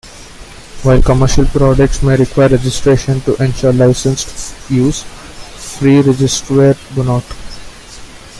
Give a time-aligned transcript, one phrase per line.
[0.81, 7.23] While commercial products may require registration to ensure licensed use, free registerware do not.